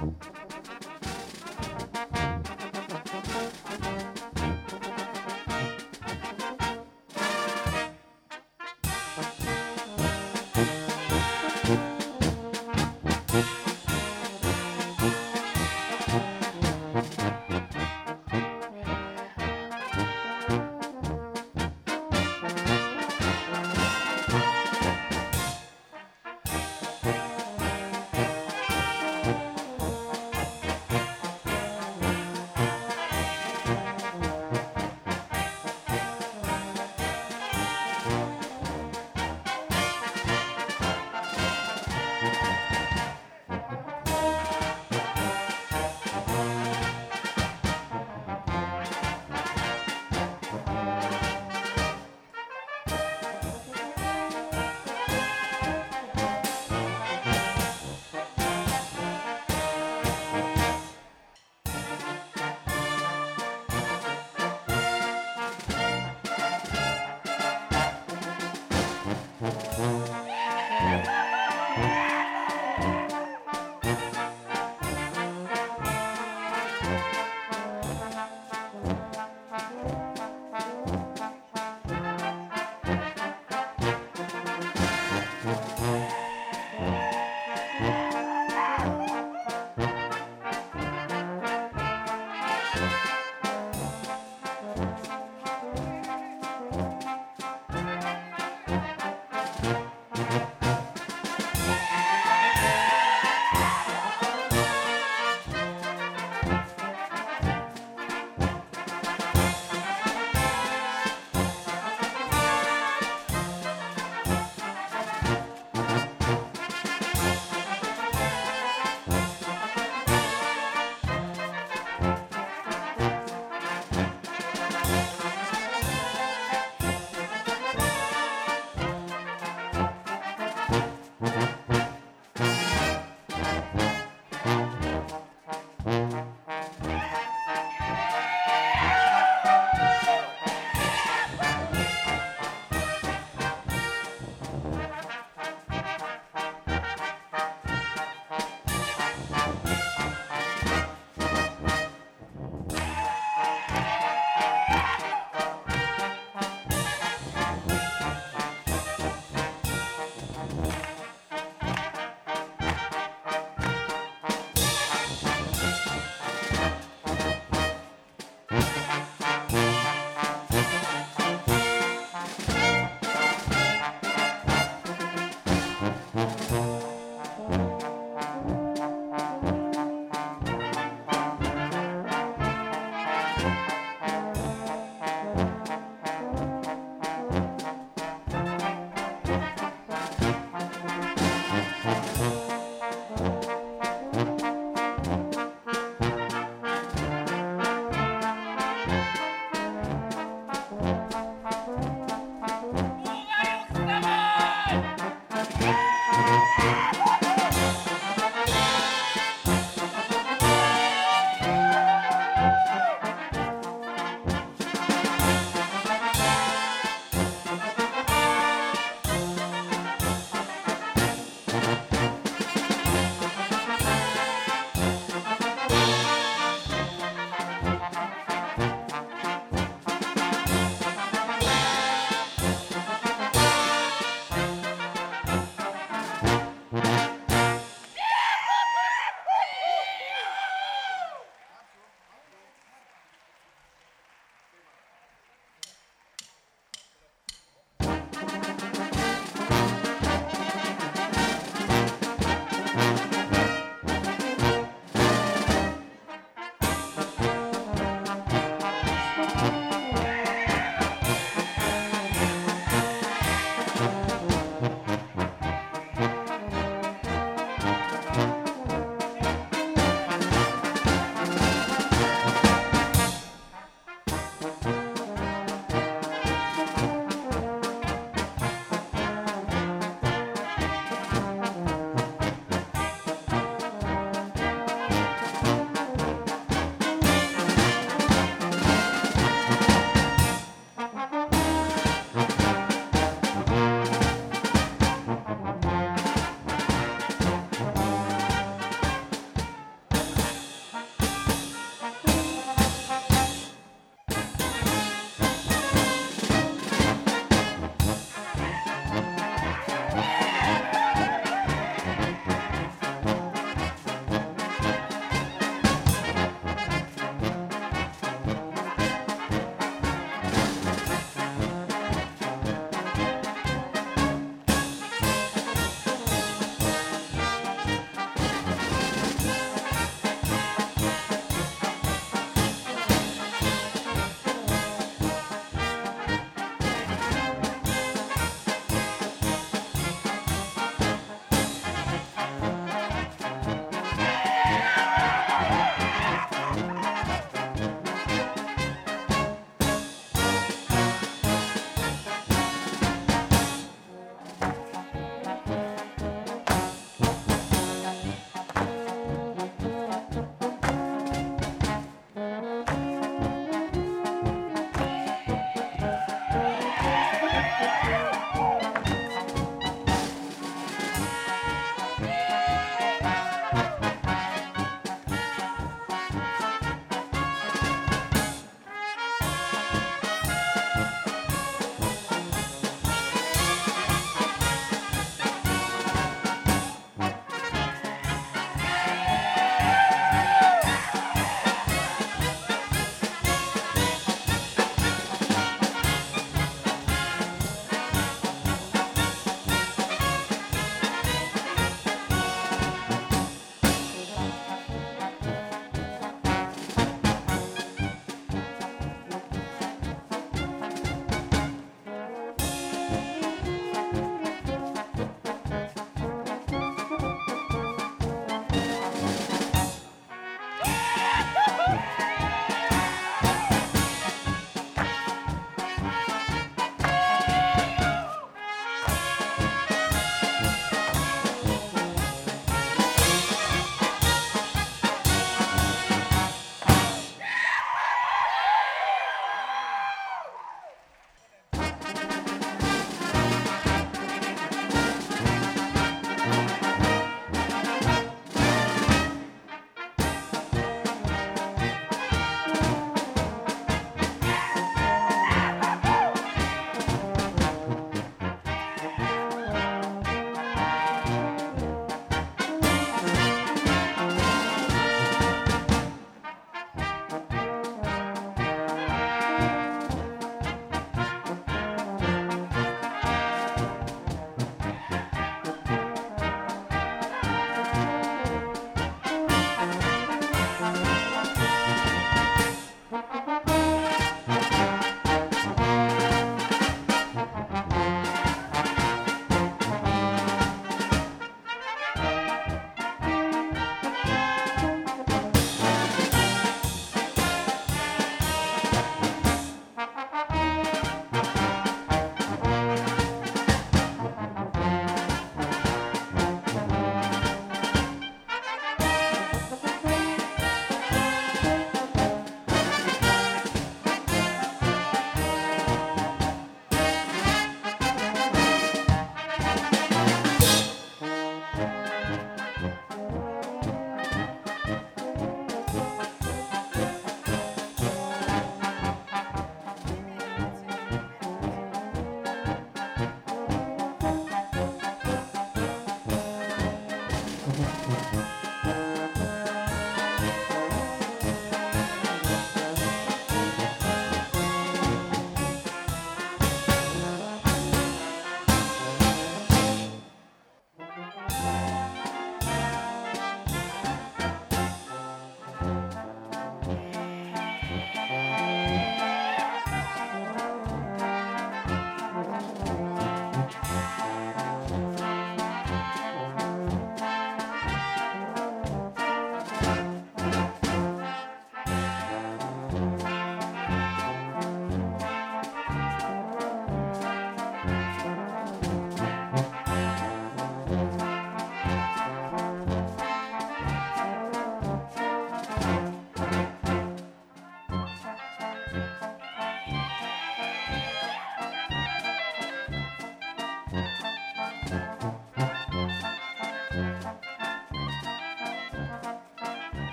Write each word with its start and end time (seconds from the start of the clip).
Mm-hmm. 0.00 0.39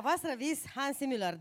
Dumneavoastră 0.00 0.44
vis 0.44 0.66
Hansi 0.74 1.06
Müller. 1.06 1.38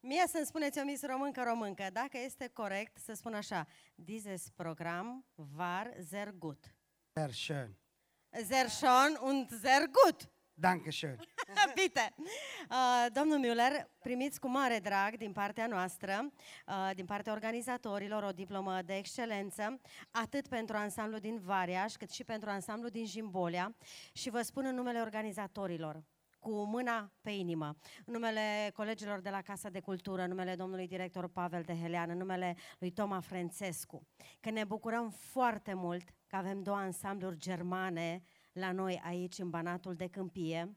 Mie 0.00 0.24
să-mi 0.26 0.46
spuneți 0.46 0.78
o 0.78 0.84
mis 0.84 1.02
româncă 1.02 1.42
româncă. 1.42 1.86
Dacă 1.92 2.18
este 2.18 2.48
corect 2.48 2.96
să 2.96 3.12
spun 3.12 3.34
așa, 3.34 3.66
dieses 3.94 4.50
program 4.54 5.26
war 5.56 5.92
sehr 6.08 6.30
gut. 6.38 6.64
Sehr 7.12 7.30
schön. 7.30 7.68
Sehr 8.48 8.68
schön 8.68 9.20
und 9.20 9.50
sehr 9.50 9.82
gut. 9.86 10.28
Dankeschön. 10.54 11.16
Bine. 11.78 12.14
Uh, 12.70 13.06
domnul 13.12 13.38
Müller, 13.38 13.86
primiți 13.98 14.40
cu 14.40 14.48
mare 14.48 14.78
drag 14.78 15.16
din 15.16 15.32
partea 15.32 15.66
noastră, 15.66 16.32
uh, 16.66 16.90
din 16.94 17.04
partea 17.04 17.32
organizatorilor, 17.32 18.22
o 18.22 18.32
diplomă 18.32 18.82
de 18.82 18.96
excelență, 18.96 19.80
atât 20.10 20.48
pentru 20.48 20.76
ansamblu 20.76 21.18
din 21.18 21.40
Variaș, 21.40 21.94
cât 21.94 22.10
și 22.10 22.24
pentru 22.24 22.50
ansamblu 22.50 22.88
din 22.88 23.06
Jimbolia. 23.06 23.76
Și 24.12 24.30
vă 24.30 24.42
spun 24.42 24.64
în 24.64 24.74
numele 24.74 25.00
organizatorilor, 25.00 26.02
cu 26.40 26.64
mâna 26.64 27.12
pe 27.20 27.30
inimă. 27.30 27.76
În 28.04 28.12
numele 28.12 28.70
colegilor 28.74 29.20
de 29.20 29.30
la 29.30 29.42
Casa 29.42 29.68
de 29.68 29.80
Cultură, 29.80 30.22
în 30.22 30.28
numele 30.28 30.54
domnului 30.54 30.88
director 30.88 31.28
Pavel 31.28 31.64
Tehelean, 31.64 32.10
în 32.10 32.16
numele 32.16 32.56
lui 32.78 32.90
Toma 32.90 33.20
Frențescu, 33.20 34.06
că 34.40 34.50
ne 34.50 34.64
bucurăm 34.64 35.10
foarte 35.10 35.74
mult 35.74 36.08
că 36.26 36.36
avem 36.36 36.62
două 36.62 36.76
ansambluri 36.76 37.38
germane 37.38 38.22
la 38.52 38.72
noi 38.72 39.00
aici 39.04 39.38
în 39.38 39.50
Banatul 39.50 39.94
de 39.94 40.08
Câmpie, 40.08 40.76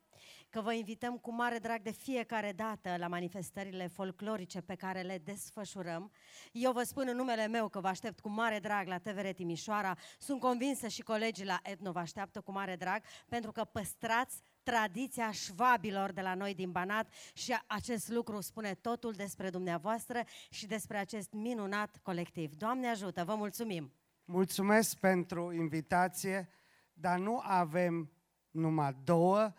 că 0.50 0.62
vă 0.62 0.74
invităm 0.74 1.17
cu 1.17 1.34
mare 1.34 1.58
drag 1.58 1.82
de 1.82 1.91
fiecare 1.91 2.51
dată 2.51 2.96
la 2.98 3.08
manifestările 3.08 3.88
folclorice 3.88 4.62
pe 4.62 4.75
care 4.75 5.01
le 5.01 5.17
desfășurăm. 5.17 6.12
Eu 6.51 6.72
vă 6.72 6.84
spun 6.84 7.08
în 7.08 7.15
numele 7.15 7.48
meu 7.48 7.67
că 7.67 7.79
vă 7.79 7.88
aștept 7.88 8.20
cu 8.20 8.29
mare 8.29 8.60
drag 8.60 8.88
la 8.88 8.98
TVR 8.98 9.27
Timișoara. 9.27 9.98
Sunt 10.20 10.39
convinsă 10.39 10.88
și 10.88 11.01
colegii 11.01 11.46
la 11.46 11.60
Etno 11.63 11.91
vă 11.91 12.00
așteaptă 12.00 12.41
cu 12.41 12.51
mare 12.51 12.75
drag 12.75 13.03
pentru 13.27 13.51
că 13.51 13.63
păstrați 13.63 14.41
tradiția 14.63 15.32
șvabilor 15.32 16.12
de 16.12 16.22
la 16.22 16.36
noi 16.36 16.53
din 16.53 16.72
Banat 16.72 17.13
și 17.34 17.58
acest 17.67 18.08
lucru 18.08 18.41
spune 18.41 18.74
totul 18.74 19.12
despre 19.12 19.50
dumneavoastră 19.50 20.24
și 20.50 20.67
despre 20.67 20.98
acest 20.98 21.32
minunat 21.32 22.00
colectiv. 22.01 22.53
Doamne 22.55 22.89
ajută, 22.89 23.24
vă 23.24 23.36
mulțumim! 23.36 23.93
Mulțumesc 24.25 24.96
pentru 24.98 25.51
invitație, 25.51 26.50
dar 26.93 27.20
nu 27.20 27.41
avem 27.43 28.12
numai 28.51 28.96
două, 29.03 29.53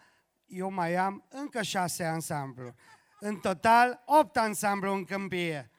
eu 0.46 0.70
mai 0.70 0.94
am 0.94 1.24
încă 1.28 1.62
șase 1.62 2.04
ansamblu. 2.04 2.74
În 3.20 3.36
total, 3.36 4.02
opt 4.06 4.36
ansamblu 4.36 4.92
în 4.92 5.04
câmpie. 5.04 5.70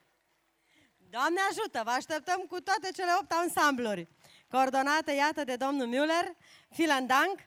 Doamne 1.10 1.40
ajută, 1.50 1.82
vă 1.84 1.90
așteptăm 1.90 2.46
cu 2.48 2.60
toate 2.60 2.90
cele 2.94 3.12
opt 3.22 3.32
ansambluri. 3.32 4.08
Coordonate, 4.50 5.12
iată, 5.12 5.44
de 5.44 5.56
domnul 5.56 5.88
Müller, 5.88 6.38
Vielen 6.70 7.08
Dank, 7.08 7.40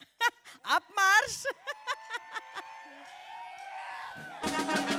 Abmarsch! 0.64 1.46